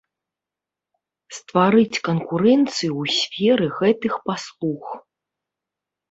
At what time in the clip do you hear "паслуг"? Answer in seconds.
4.31-4.83